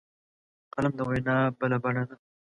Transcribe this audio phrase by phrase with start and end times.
[0.73, 2.15] قلم د وینا بله بڼه ده